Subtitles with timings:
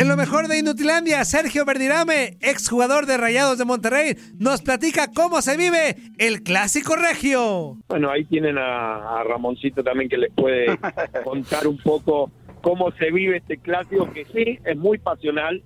[0.00, 5.42] En lo mejor de Inutilandia, Sergio Verdirame, exjugador de Rayados de Monterrey, nos platica cómo
[5.42, 7.76] se vive el clásico regio.
[7.86, 10.68] Bueno, ahí tienen a, a Ramoncito también que les puede
[11.24, 12.30] contar un poco
[12.62, 15.62] cómo se vive este clásico, que sí, es muy pasional,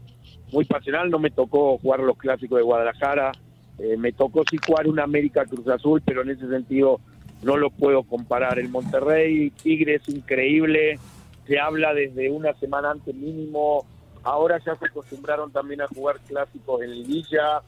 [0.50, 1.10] muy pasional.
[1.10, 3.30] No me tocó jugar los clásicos de Guadalajara,
[3.78, 6.98] eh, me tocó sí jugar una América Cruz Azul, pero en ese sentido
[7.44, 8.58] no lo puedo comparar.
[8.58, 10.98] El Monterrey Tigre es increíble,
[11.46, 13.86] se habla desde una semana antes mínimo.
[14.24, 17.62] Ahora ya se acostumbraron también a jugar clásicos en liguilla,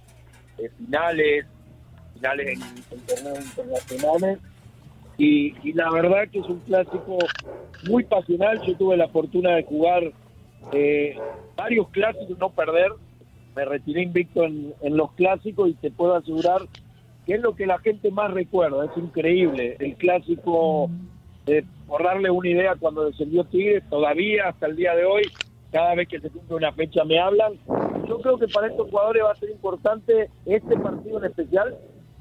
[0.58, 1.46] eh, finales,
[2.14, 2.58] finales
[2.90, 4.38] en, torneos internacionales.
[5.18, 7.18] Y, y la verdad que es un clásico
[7.88, 8.60] muy pasional.
[8.66, 10.12] Yo tuve la fortuna de jugar
[10.72, 11.16] eh,
[11.56, 12.92] varios clásicos, no perder.
[13.54, 16.62] Me retiré invicto en, en los clásicos y te puedo asegurar
[17.26, 18.84] que es lo que la gente más recuerda.
[18.84, 19.76] Es increíble.
[19.80, 20.88] El clásico,
[21.46, 25.22] eh, por darle una idea, cuando descendió Tigres, todavía hasta el día de hoy,
[25.72, 27.54] cada vez que se cumple una fecha me hablan.
[28.08, 31.76] Yo creo que para estos jugadores va a ser importante este partido en especial,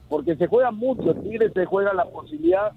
[0.09, 1.13] porque se juega mucho.
[1.15, 2.71] Tigres se juega la posibilidad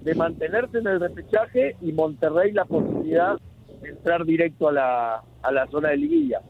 [0.00, 3.38] de mantenerse en el repechaje y Monterrey la posibilidad
[3.80, 6.40] de entrar directo a la, a la zona de liguilla.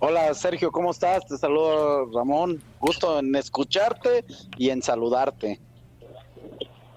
[0.00, 1.26] Hola Sergio, ¿cómo estás?
[1.26, 2.60] Te saludo Ramón.
[2.78, 4.24] Gusto en escucharte
[4.58, 5.58] y en saludarte.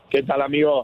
[0.09, 0.83] ¿Qué tal, amigo?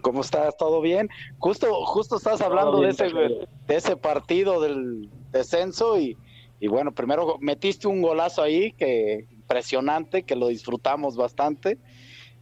[0.00, 0.56] ¿Cómo estás?
[0.56, 1.08] ¿Todo bien?
[1.38, 6.16] Justo, justo estás hablando bien, de ese, de partido del descenso y,
[6.58, 11.78] y bueno, primero metiste un golazo ahí que impresionante, que lo disfrutamos bastante.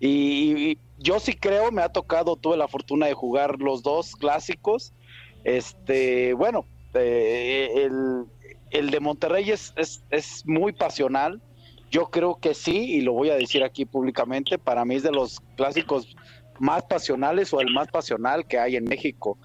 [0.00, 4.14] Y, y yo sí creo, me ha tocado, tuve la fortuna de jugar los dos
[4.14, 4.92] clásicos.
[5.44, 6.64] Este, bueno,
[6.94, 8.24] eh, el,
[8.70, 11.40] el de Monterrey es, es, es muy pasional.
[11.90, 15.10] Yo creo que sí, y lo voy a decir aquí públicamente, para mí es de
[15.10, 16.14] los clásicos
[16.58, 19.38] más pasionales o el más pasional que hay en México.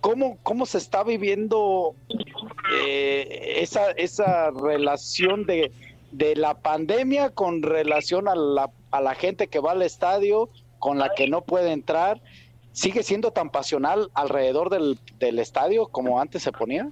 [0.00, 1.94] ¿Cómo, cómo se está viviendo
[2.86, 5.72] eh, esa, esa relación de,
[6.12, 10.48] de la pandemia con relación a la, a la gente que va al estadio,
[10.78, 12.20] con la que no puede entrar?
[12.72, 16.90] ¿Sigue siendo tan pasional alrededor del, del estadio como antes se ponía?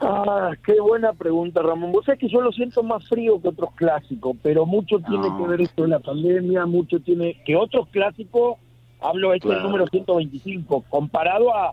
[0.00, 1.92] Ah, qué buena pregunta, Ramón.
[1.92, 5.36] Vos sabés que yo lo siento más frío que otros clásicos, pero mucho tiene No.
[5.38, 8.56] que ver esto de la pandemia, mucho tiene que otros clásicos,
[9.00, 9.60] hablo este Claro.
[9.60, 11.72] el número 125, comparado a,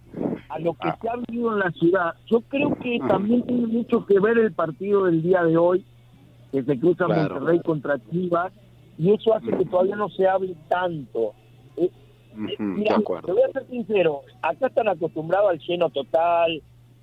[0.50, 0.98] a lo que Ah.
[1.02, 2.16] se ha vivido en la ciudad.
[2.28, 5.86] Yo creo que también tiene mucho que ver el partido del día de hoy,
[6.52, 7.36] que se cruza Claro.
[7.36, 8.52] Monterrey contra Chivas,
[8.98, 11.34] y eso hace que todavía no se hable tanto.
[11.78, 11.90] Eh,
[12.60, 13.28] Mira, acuerdo.
[13.28, 16.62] te voy a ser sincero, acá están acostumbrados al lleno total,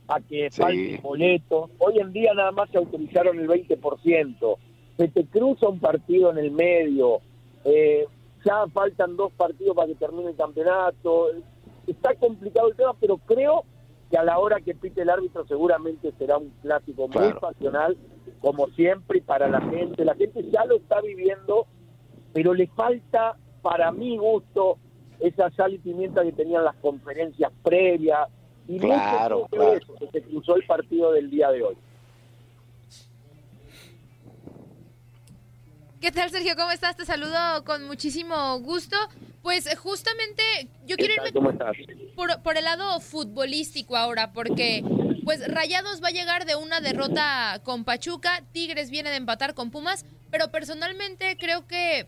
[0.09, 0.61] a que Sí.
[0.61, 1.71] falten boletos.
[1.79, 4.59] Hoy en día nada más se autorizaron el 20%.
[4.97, 7.19] Se te cruza un partido en el medio,
[7.65, 8.07] eh,
[8.45, 11.29] ya faltan dos partidos para que termine el campeonato.
[11.87, 13.65] Está complicado el tema, pero creo
[14.11, 17.41] que a la hora que pite el árbitro seguramente será un clásico muy Claro.
[17.41, 17.97] pasional,
[18.41, 20.05] como siempre, y para la gente.
[20.05, 21.67] La gente ya lo está viviendo,
[22.33, 24.77] pero le falta, para mi gusto,
[25.21, 28.29] esa sal y pimienta que tenían las conferencias previas.
[28.69, 29.75] Y Claro, claro.
[29.75, 31.77] eso, que se cruzó el partido del día de hoy.
[36.01, 36.55] ¿Qué tal, Sergio?
[36.57, 36.97] ¿Cómo estás?
[36.97, 38.97] Te saludo con muchísimo gusto.
[39.43, 40.43] Pues justamente
[40.87, 41.77] yo ¿Qué quiero irme ¿Cómo estás?
[42.15, 44.83] por, por el lado futbolístico ahora, porque
[45.25, 49.71] pues Rayados va a llegar de una derrota con Pachuca, Tigres viene de empatar con
[49.71, 52.07] Pumas, pero personalmente creo que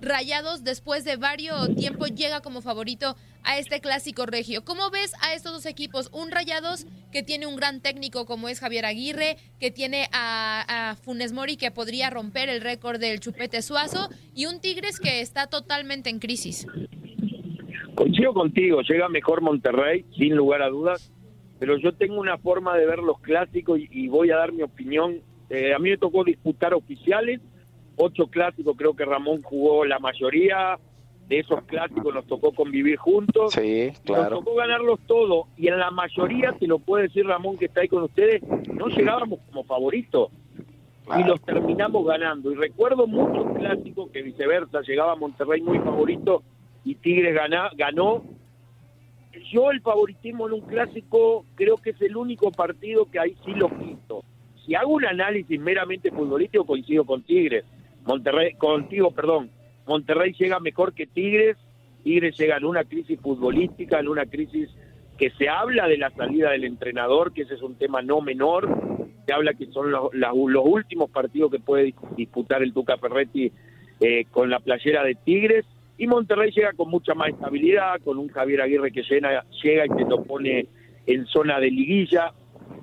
[0.00, 4.64] Rayados después de varios tiempo llega como favorito a este clásico regio.
[4.64, 6.10] ¿Cómo ves a estos dos equipos?
[6.12, 11.32] Un Rayados que tiene un gran técnico como es Javier Aguirre, que tiene a, Funes
[11.32, 16.10] Mori que podría romper el récord del Chupete Suazo y un Tigres que está totalmente
[16.10, 16.66] en crisis.
[17.94, 21.10] Coincido contigo, llega mejor Monterrey, sin lugar a dudas,
[21.58, 24.62] pero yo tengo una forma de ver los clásicos y, y voy a dar mi
[24.62, 25.22] opinión.
[25.48, 27.40] Eh, a mí me tocó disputar oficiales,
[27.96, 30.78] ocho clásicos, creo que Ramón jugó la mayoría,
[31.28, 33.52] de esos clásicos nos tocó convivir juntos.
[33.52, 34.38] Sí, Nos claro.
[34.38, 37.88] tocó ganarlos todos y en la mayoría, te lo puede decir Ramón que está ahí
[37.88, 40.30] con ustedes, no llegábamos como favoritos
[41.18, 42.52] y los terminamos ganando.
[42.52, 46.42] Y recuerdo muchos clásicos que viceversa, llegaba Monterrey muy favorito
[46.84, 48.22] y Tigres gana, ganó
[49.52, 53.52] yo el favoritismo en un clásico creo que es el único partido que ahí sí
[53.52, 54.22] lo quito.
[54.64, 57.64] Si hago un análisis meramente futbolístico, coincido con Tigres.
[58.06, 59.50] Monterrey, contigo, perdón.
[59.86, 61.56] Monterrey llega mejor que Tigres.
[62.02, 64.70] Tigres llega en una crisis futbolística, en una crisis
[65.18, 68.68] que se habla de la salida del entrenador, que ese es un tema no menor.
[69.26, 70.10] Se habla que son los,
[70.64, 73.50] últimos partidos que puede disputar el Tuca Ferretti
[74.00, 75.64] eh, con la playera de Tigres
[75.98, 80.04] y Monterrey llega con mucha más estabilidad, con un Javier Aguirre que llega y te
[80.04, 80.66] lo pone
[81.06, 82.32] en zona de liguilla,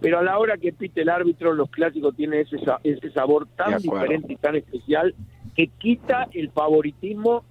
[0.04, 3.82] pero a la hora que pite el árbitro, los clásicos tienen ese, ese sabor tan
[3.82, 5.16] diferente y tan especial
[5.56, 7.46] que quita el favoritismo.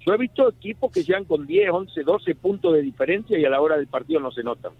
[0.00, 3.48] Yo he visto equipos que llegan con 10, 11, 12 puntos de diferencia y a
[3.48, 4.72] la hora del partido no se notan.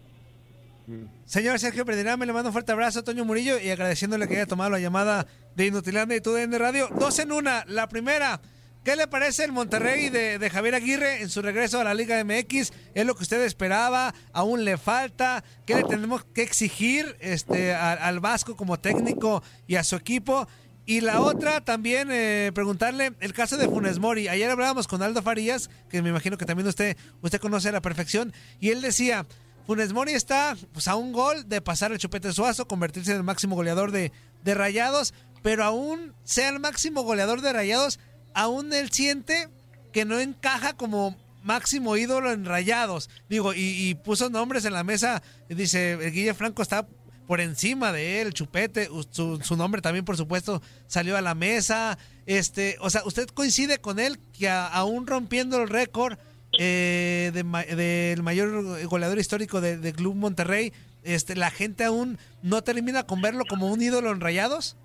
[1.24, 2.04] Señor Sergio me le
[2.34, 5.26] mando un fuerte abrazo a Toño Murillo y agradeciéndole que haya tomado la llamada
[5.56, 6.88] de Inutilandia y TUDN Radio.
[6.94, 7.64] Dos en una.
[7.68, 8.38] La primera,
[8.84, 12.70] ¿Qué le parece el Monterrey de, Javier Aguirre en su regreso a la Liga MX?
[12.92, 14.14] ¿Es lo que usted esperaba?
[14.34, 15.42] ¿Aún le falta?
[15.64, 20.46] ¿Qué le tenemos que exigir este, al Vasco como técnico y a su equipo?
[20.84, 24.28] Y la otra también eh, preguntarle el caso de Funes Mori.
[24.28, 27.80] Ayer hablábamos con Aldo Farías, que me imagino que también usted, usted conoce a la
[27.80, 29.24] perfección, y él decía,
[29.66, 33.22] Funes Mori está pues, a un gol de pasar el Chupete Suazo, convertirse en el
[33.22, 37.98] máximo goleador de, de Rayados, pero aún sea el máximo goleador de Rayados,
[38.34, 39.48] aún él siente
[39.92, 43.08] que no encaja como máximo ídolo en Rayados.
[43.28, 45.22] Digo, y, puso nombres en la mesa.
[45.48, 46.86] Dice, el Guille Franco está
[47.26, 51.96] por encima de él, Chupete, su, nombre también, por supuesto, salió a la mesa.
[52.26, 56.18] Este, o sea, ¿usted coincide con él que aún rompiendo el récord
[56.58, 60.72] eh, del mayor goleador histórico del de Club Monterrey,
[61.02, 64.76] este, la gente aún no termina con verlo como un ídolo en Rayados?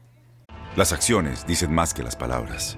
[0.75, 2.77] Las acciones dicen más que las palabras.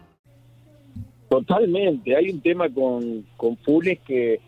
[1.31, 4.41] Totalmente, hay un tema con, con Funes que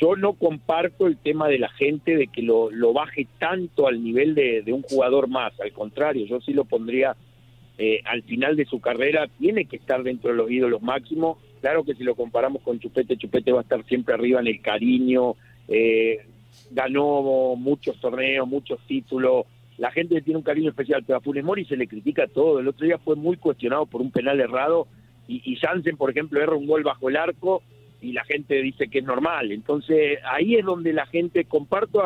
[0.00, 4.02] yo no comparto el tema de la gente de que lo, lo baje tanto al
[4.02, 7.14] nivel de, un jugador más, al contrario, yo sí lo pondría
[7.76, 11.84] eh, al final de su carrera, tiene que estar dentro de los ídolos máximos, claro
[11.84, 15.34] que si lo comparamos con Chupete, Chupete va a estar siempre arriba en el cariño,
[15.68, 16.20] eh,
[16.70, 19.44] ganó muchos torneos, muchos títulos,
[19.76, 22.68] la gente tiene un cariño especial, pero a Funes Mori se le critica todo, el
[22.68, 24.88] otro día fue muy cuestionado por un penal errado,
[25.28, 27.62] y, y Jansen, por ejemplo, erra un gol bajo el arco
[28.00, 29.52] y la gente dice que es normal.
[29.52, 32.02] Entonces ahí es donde la gente, comparto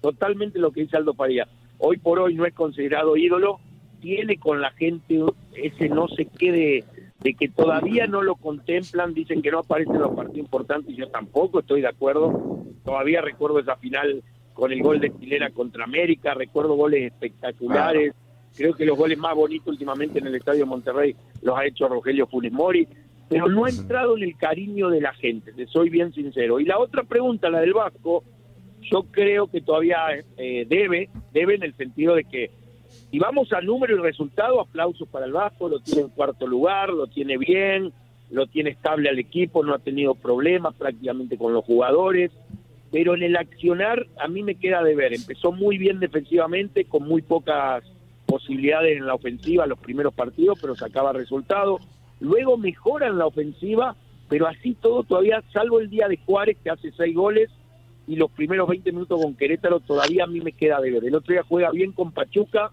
[0.00, 1.46] totalmente lo que dice Aldo Faría,
[1.78, 3.60] hoy por hoy no es considerado ídolo,
[4.00, 5.20] tiene con la gente
[5.54, 6.84] ese no sé qué de,
[7.20, 10.96] de que todavía no lo contemplan, dicen que no aparece en los partidos importantes y
[10.96, 12.64] yo tampoco estoy de acuerdo.
[12.84, 14.22] Todavía recuerdo esa final
[14.54, 18.14] con el gol de Chilena contra América, recuerdo goles espectaculares.
[18.56, 22.26] Creo que los goles más bonitos últimamente en el Estadio Monterrey los ha hecho Rogelio
[22.26, 22.86] Funes Mori,
[23.28, 26.58] pero no ha entrado en el cariño de la gente, te soy bien sincero.
[26.58, 28.24] Y la otra pregunta, la del Vasco,
[28.82, 29.98] yo creo que todavía
[30.36, 32.50] eh, debe, debe en el sentido de que
[33.10, 36.90] si vamos a número y resultado, aplausos para el Vasco, lo tiene en cuarto lugar,
[36.90, 37.92] lo tiene bien,
[38.30, 42.30] lo tiene estable al equipo, no ha tenido problemas prácticamente con los jugadores,
[42.90, 47.06] pero en el accionar a mí me queda de ver, empezó muy bien defensivamente, con
[47.06, 47.84] muy pocas
[48.30, 51.82] posibilidades en la ofensiva los primeros partidos, pero sacaba resultados.
[52.20, 53.96] Luego mejora en la ofensiva,
[54.28, 57.50] pero así todo todavía, salvo el día de Juárez, que hace seis goles,
[58.06, 61.04] y los primeros 20 minutos con Querétaro, todavía a mí me queda de ver.
[61.04, 62.70] El otro día juega bien con Pachuca,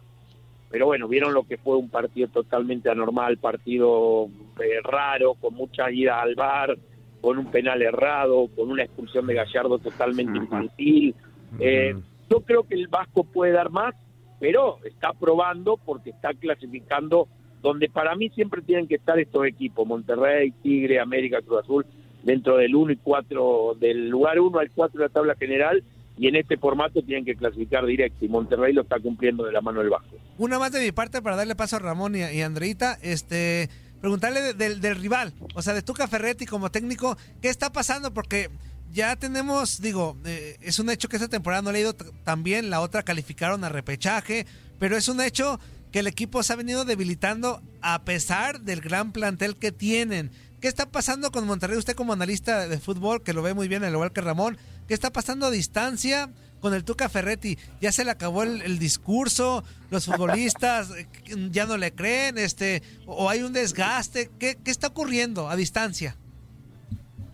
[0.69, 4.27] pero bueno, vieron lo que fue un partido totalmente anormal, partido
[4.59, 6.77] eh, raro, con mucha ida al bar,
[7.21, 11.15] con un penal errado, con una expulsión de Gallardo totalmente infantil.
[11.59, 11.95] Eh,
[12.29, 13.95] yo creo que el Vasco puede dar más,
[14.39, 17.27] pero está probando porque está clasificando
[17.61, 21.85] donde para mí siempre tienen que estar estos equipos, Monterrey, Tigre, América, Cruz Azul,
[22.23, 25.83] dentro del 1 y 4, del lugar 1 al 4 de la tabla general,
[26.17, 29.61] y en este formato tienen que clasificar directo, y Monterrey lo está cumpliendo de la
[29.61, 30.17] mano del Vasco.
[30.37, 34.79] Una más de mi parte para darle paso a Ramón y, Andreita, este preguntarle del,
[34.79, 38.13] del rival, o sea, de Tuca Ferretti como técnico, ¿qué está pasando?
[38.13, 38.49] Porque
[38.91, 42.69] ya tenemos, digo, eh, es un hecho que esta temporada no ha ido tan bien,
[42.69, 44.45] la otra calificaron a repechaje,
[44.79, 45.59] pero es un hecho
[45.91, 50.31] que el equipo se ha venido debilitando a pesar del gran plantel que tienen.
[50.59, 51.77] ¿Qué está pasando con Monterrey?
[51.77, 54.93] Usted como analista de fútbol, que lo ve muy bien, al igual que Ramón, ¿qué
[54.93, 57.57] está pasando a distancia con el Tuca Ferretti?
[57.79, 59.63] ¿Ya se le acabó el, discurso?
[59.91, 60.89] ¿Los futbolistas
[61.51, 62.37] ya no le creen?
[62.37, 64.31] este ¿O hay un desgaste?
[64.39, 66.17] ¿Qué, qué está ocurriendo a distancia?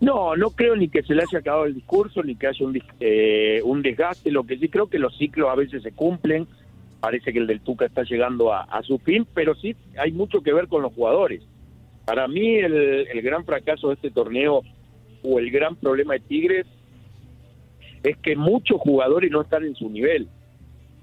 [0.04, 2.78] No, no creo ni que se le haya acabado el discurso, ni que haya un,
[3.00, 4.30] eh, un desgaste.
[4.30, 6.46] Lo que sí creo que los ciclos a veces se cumplen.
[7.00, 10.52] Parece que el del Tuca está llegando a, su fin, pero sí hay mucho que
[10.52, 11.42] ver con los jugadores.
[12.04, 14.60] Para mí el, gran fracaso de este torneo
[15.22, 16.66] o el gran problema de Tigres
[18.02, 20.28] es que muchos jugadores no están en su nivel.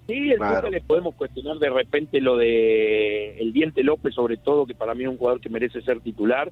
[0.08, 4.68] Sí, el Tuca le podemos cuestionar de repente lo de el Diente López, sobre todo,
[4.68, 6.52] que para mí es un jugador que merece ser titular,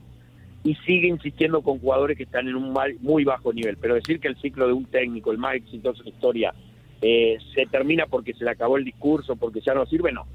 [0.63, 3.78] y sigue insistiendo con jugadores que están en un muy bajo nivel.
[3.78, 6.54] Pero decir que el ciclo de un técnico, el más exitoso de la historia,
[7.01, 10.25] eh, se termina porque se le acabó el discurso, porque ya no sirve, no.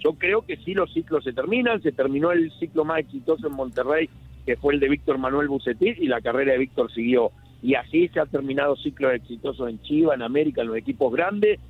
[0.00, 3.54] Yo creo que sí los ciclos se terminan, se terminó el ciclo más exitoso en
[3.54, 4.08] Monterrey,
[4.44, 7.30] que fue el de Víctor Manuel Bucetit, y la carrera de Víctor siguió.
[7.62, 11.60] Y así se ha terminado ciclos exitosos en Chiva, en América, en los equipos grandes,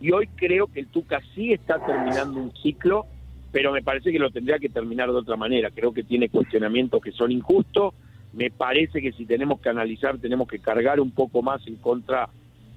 [0.00, 3.06] y hoy creo que el Tuca sí está terminando un ciclo
[3.52, 5.70] pero me parece que lo tendría que terminar de otra manera.
[5.70, 7.94] Creo que tiene cuestionamientos que son injustos.
[8.32, 12.28] Me parece que si tenemos que analizar, tenemos que cargar un poco más en contra,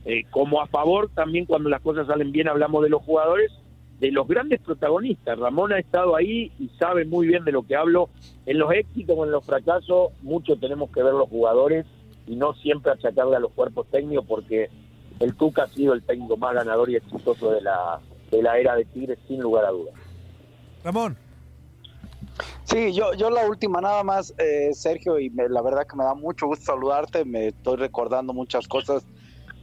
[0.06, 3.52] eh, como a favor también cuando las cosas salen bien, hablamos de los jugadores,
[4.00, 5.38] de los grandes protagonistas.
[5.38, 8.10] Ramón ha estado ahí y sabe muy bien de lo que hablo.
[8.48, 11.86] En los éxitos o en los fracasos, mucho tenemos que ver los jugadores
[12.26, 14.70] y no siempre achacarle a los cuerpos técnicos porque
[15.20, 18.00] el Tuca ha sido el técnico más ganador y exitoso de la,
[18.32, 19.94] de la era de Tigres, sin lugar a dudas.
[20.84, 21.18] Ramón.
[22.64, 26.16] Sí, yo, yo la última nada más, eh, Sergio, y la verdad que me da
[26.16, 29.06] mucho gusto saludarte, me estoy recordando muchas cosas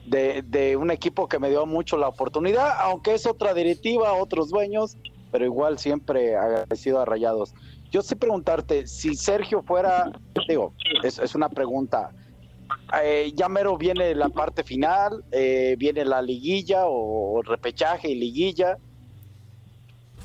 [0.06, 4.50] de, de, un equipo que me dio mucho la oportunidad, aunque es otra directiva, otros
[4.50, 4.96] dueños,
[5.30, 7.54] pero igual siempre agradecido a Rayados.
[7.90, 10.12] Yo sé preguntarte, si Sergio fuera,
[10.48, 12.10] digo, es, es una pregunta,
[13.02, 18.78] eh, ya mero viene la parte final, eh, viene la liguilla o repechaje y liguilla,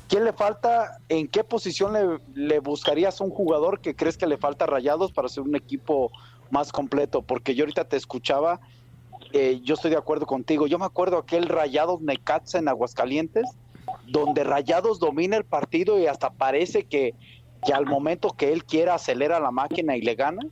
[0.08, 0.98] ¿Quién le falta?
[1.08, 5.42] ¿En qué posición le, buscarías un jugador que crees que le falta Rayados para ser
[5.42, 6.12] un equipo
[6.50, 7.22] más completo?
[7.22, 8.60] Porque yo ahorita te escuchaba,
[9.32, 10.68] eh, yo estoy de acuerdo contigo.
[10.68, 13.50] Yo me acuerdo aquel Rayados Necatza en Aguascalientes,
[14.06, 17.14] donde Rayados domina el partido y hasta parece que,
[17.64, 20.42] que al momento que él quiera acelera la máquina y le gana,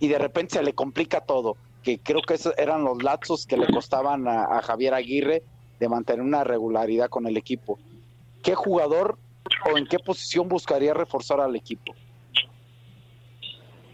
[0.00, 1.56] y de repente se le complica todo.
[1.84, 5.44] Que creo que esos eran los lazos que le costaban a Javier Aguirre
[5.78, 7.78] de mantener una regularidad con el equipo.
[8.46, 9.18] ¿Qué jugador
[9.70, 11.94] o en qué posición buscaría reforzar al equipo?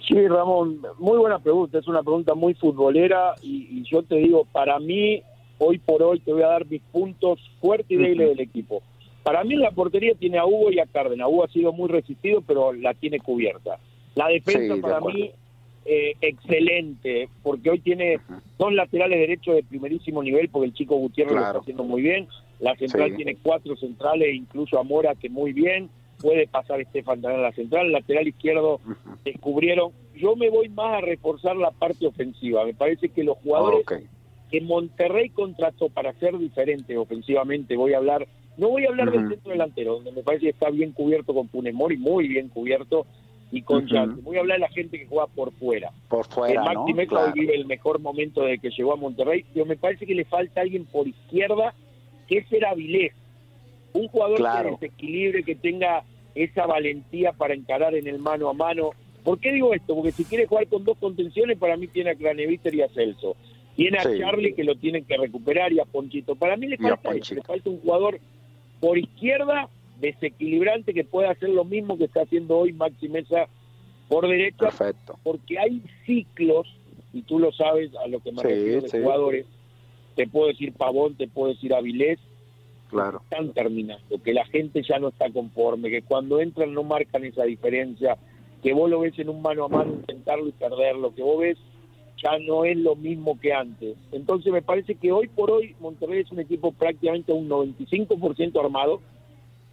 [0.06, 4.78] Sí, Ramón, muy buena pregunta, es una pregunta muy futbolera y, yo te digo, para
[4.78, 5.23] mí,
[5.59, 8.82] hoy por hoy te voy a dar mis puntos fuertes y débiles del equipo.
[9.23, 11.28] Para mí la portería tiene a Hugo y a Cárdenas.
[11.30, 13.78] Hugo ha sido muy resistido, pero la tiene cubierta.
[14.16, 15.30] La defensa para mí,
[15.85, 18.18] eh, excelente, porque hoy tiene
[18.59, 22.28] dos laterales derechos de primerísimo nivel, porque el chico Gutiérrez lo está haciendo muy bien.
[22.62, 25.90] La central tiene cuatro centrales, incluso a Mora, que muy bien.
[26.21, 27.90] Puede pasar Estefan a la central.
[27.90, 28.81] Lateral izquierdo
[29.25, 29.90] descubrieron.
[30.14, 32.64] Yo me voy más a reforzar la parte ofensiva.
[32.64, 33.85] Me parece que los jugadores
[34.49, 39.28] que Monterrey contrató para ser diferentes ofensivamente, voy a hablar, no voy a hablar del
[39.28, 43.07] centro delantero, donde me parece que está bien cubierto con Punes Mori, muy bien cubierto,
[43.50, 45.90] y con uh Voy a hablar de la gente que juega por fuera.
[46.09, 47.33] Por fuera, el Maxi ¿no?
[47.33, 50.61] vive el mejor momento de que llegó a Monterrey, pero me parece que le falta
[50.61, 51.75] alguien por izquierda
[52.29, 53.12] ese era Avilés,
[53.93, 58.91] un jugador que desequilibre, que tenga esa valentía para encarar en el mano a mano.
[59.23, 59.95] ¿Por qué digo esto?
[59.95, 63.37] Porque si quiere jugar con dos contenciones, para mí tiene a Craneviter y a Celso.
[63.76, 66.35] Tiene a Charlie que lo tienen que recuperar y a Ponchito.
[66.35, 68.19] Para mí le falta, le falta un jugador
[68.81, 69.69] por izquierda
[70.00, 73.47] desequilibrante que pueda hacer lo mismo que está haciendo hoy Maxi Mesa
[74.09, 74.67] por derecha.
[74.67, 75.19] Perfecto.
[75.23, 76.67] Porque hay ciclos,
[77.12, 79.47] y tú lo sabes a lo que me refiero de jugadores,
[80.14, 82.19] te puedo decir Pavón, te puedo decir Avilés,
[82.88, 83.21] claro.
[83.23, 87.45] están terminando, que la gente ya no está conforme, que cuando entran no marcan esa
[87.45, 88.16] diferencia,
[88.62, 91.59] que vos lo ves en un mano a mano intentarlo y perderlo, que vos ves
[92.23, 93.97] ya no es lo mismo que antes.
[94.12, 99.00] Entonces me parece que hoy por hoy Monterrey es un equipo prácticamente un 95% armado,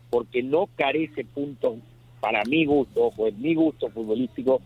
[0.10, 1.76] porque no carece puntos
[2.20, 4.62] para mi gusto, ojo, es mi gusto futbolístico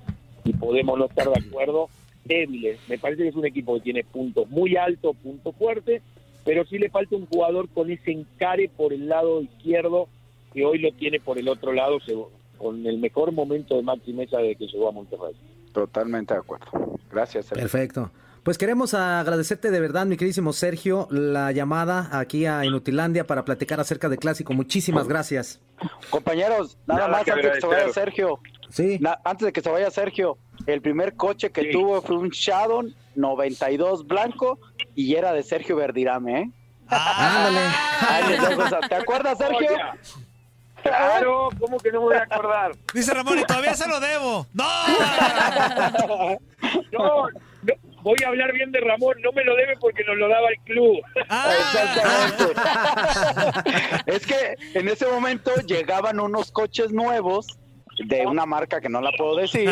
[0.45, 1.89] y podemos no estar de acuerdo,
[2.25, 2.79] débiles.
[2.87, 6.01] Me parece que es un equipo que tiene puntos muy altos, puntos fuertes,
[6.45, 10.07] pero sí le falta un jugador con ese encare por el lado izquierdo
[10.53, 11.97] que hoy lo tiene por el otro lado
[12.57, 15.35] con el mejor momento de Maxi Mesa de que llegó a Monterrey.
[15.73, 16.99] Totalmente de acuerdo.
[17.11, 17.47] Gracias.
[17.47, 18.11] Perfecto.
[18.43, 23.79] Pues queremos agradecerte de verdad, mi queridísimo Sergio, la llamada aquí a Inutilandia para platicar
[23.79, 24.53] acerca de Clásico.
[24.53, 25.61] Muchísimas gracias.
[26.09, 28.39] Compañeros, nada, más antes de que se vaya Sergio.
[28.69, 28.99] Sí.
[29.23, 32.83] antes de que se vaya Sergio, el primer coche que tuvo fue un Shadow
[33.15, 34.59] 92 blanco
[34.95, 36.51] y era de Sergio Verdirame, ¿eh?
[36.87, 37.59] Ándale.
[38.87, 39.69] ¿Te acuerdas, Sergio?
[40.83, 42.71] Claro, ¿cómo que no me voy a acordar?
[42.93, 44.45] Dice Ramón, y todavía se lo debo.
[44.53, 44.65] ¡No!
[46.91, 47.27] No,
[47.61, 50.47] no, voy a hablar bien de Ramón, no me lo debe porque nos lo daba
[50.49, 51.01] el club.
[51.29, 51.51] Ah.
[51.59, 52.53] Exactamente.
[54.11, 57.59] es que en ese momento llegaban unos coches nuevos
[58.05, 59.69] de una marca que no la puedo decir.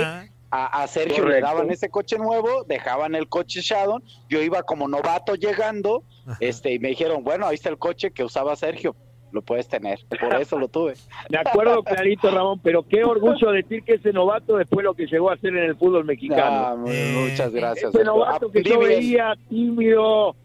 [0.52, 4.88] A, a Sergio le daban ese coche nuevo, dejaban el coche Shadow, yo iba como
[4.88, 6.04] novato llegando,
[6.42, 8.94] este, y me dijeron, bueno, ahí está el coche que usaba Sergio,
[9.32, 10.96] lo puedes tener, por eso lo tuve.
[11.30, 15.30] Me acuerdo clarito, Ramón, pero qué orgullo decir que ese novato después lo que llegó
[15.32, 16.84] a hacer en el fútbol Ah, mexicano.
[16.88, 17.96] Eh, muchas gracias.
[17.96, 20.36] ese novato que Aprendí yo veía tímido,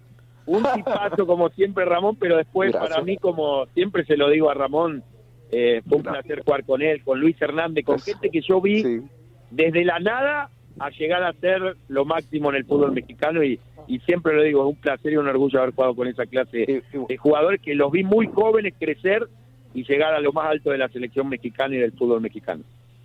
[0.46, 2.92] un tipazo como siempre Ramón, pero después Gracias.
[2.94, 5.02] para mí, como siempre se lo digo a Ramón,
[5.50, 8.82] eh, fue un placer jugar con él, con Luis Hernández, con gente que yo vi
[8.84, 9.00] Sí.
[9.50, 13.98] Desde la nada a llegar a ser lo máximo en el fútbol mexicano y, y
[14.00, 17.16] siempre lo digo, es un placer y un orgullo haber jugado con esa clase de
[17.16, 19.26] jugadores que los vi muy jóvenes crecer
[19.74, 22.64] y llegar a lo más alto de la selección mexicana y del fútbol mexicano.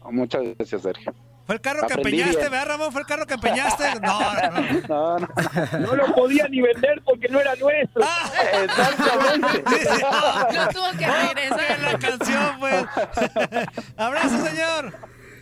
[0.09, 1.13] Muchas gracias, Sergio.
[1.45, 2.51] Fue el carro que Aprendí empeñaste, bien.
[2.51, 2.91] ¿verdad, Ramón?
[2.91, 3.83] Fue el carro que empeñaste.
[4.01, 5.19] No, no, no.
[5.19, 5.79] No, no.
[5.79, 8.01] No lo podía ni vender porque no era nuestro.
[8.03, 8.31] Ah,
[8.63, 9.63] Exactamente.
[9.67, 10.01] sí, sí.
[10.55, 11.79] Lo tuvo que regresar.
[11.81, 12.85] la canción, pues.
[13.97, 14.93] Abrazo, señor.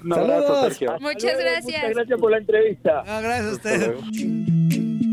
[0.03, 0.61] Un abrazo, Saludos.
[0.63, 0.91] Sergio.
[0.93, 1.63] Hasta Muchas luego, gracias.
[1.81, 3.03] Muchas gracias por la entrevista.
[3.05, 3.87] Gracias a Hasta usted.
[3.87, 5.09] luego.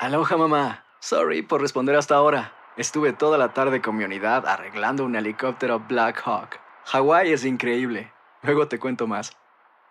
[0.00, 0.84] Aloha mamá.
[1.00, 2.52] Sorry por responder hasta ahora.
[2.76, 6.58] Estuve toda la tarde con mi unidad arreglando un helicóptero Black Hawk.
[6.86, 8.12] Hawái es increíble.
[8.42, 9.32] Luego te cuento más.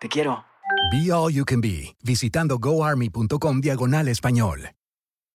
[0.00, 0.44] Te quiero.
[0.92, 4.70] Be All You Can Be, visitando goarmy.com diagonal español.